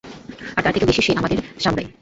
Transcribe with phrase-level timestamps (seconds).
[0.55, 1.87] আর তার থেকেও বেশি, সে আমাদের সামুরাই।